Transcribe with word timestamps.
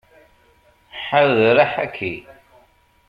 Ḥader 1.05 1.55
aḥaki. 1.65 2.13